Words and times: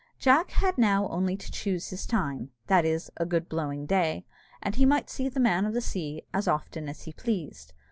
Jack 0.17 0.49
had 0.49 0.79
now 0.79 1.07
only 1.09 1.37
to 1.37 1.51
choose 1.51 1.89
his 1.89 2.07
time 2.07 2.49
(that 2.65 2.85
is, 2.85 3.11
a 3.17 3.25
good 3.27 3.47
blowing 3.47 3.85
day), 3.85 4.25
and 4.59 4.73
he 4.73 4.83
might 4.83 5.11
see 5.11 5.29
the 5.29 5.39
man 5.39 5.63
of 5.63 5.75
the 5.75 5.79
sea 5.79 6.23
as 6.33 6.47
often 6.47 6.89
as 6.89 7.03
he 7.03 7.13
pleased. 7.13 7.73